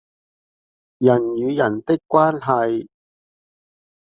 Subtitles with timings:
[0.97, 2.87] 人與人的關係